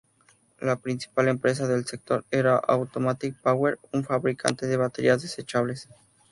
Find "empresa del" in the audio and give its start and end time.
1.27-1.85